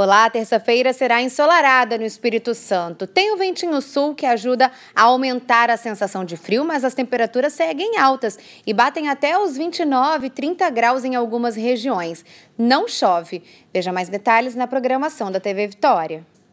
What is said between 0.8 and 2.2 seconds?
será ensolarada no